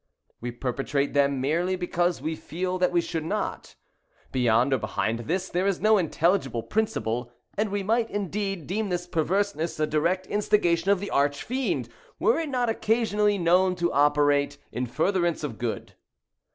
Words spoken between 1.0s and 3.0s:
them because we feel that